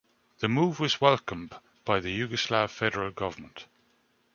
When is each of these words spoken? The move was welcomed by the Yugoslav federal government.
The 0.39 0.47
move 0.47 0.79
was 0.79 0.99
welcomed 0.99 1.53
by 1.85 1.99
the 1.99 2.09
Yugoslav 2.19 2.71
federal 2.71 3.11
government. 3.11 3.67